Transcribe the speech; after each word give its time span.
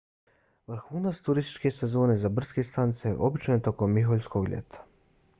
vrhunac 0.69 1.17
turističke 1.25 1.71
sezone 1.75 2.15
za 2.21 2.31
brdske 2.39 2.63
stanice 2.69 3.11
obično 3.27 3.55
je 3.57 3.63
tokom 3.67 3.93
miholjskog 3.99 4.49
ljeta 4.55 4.83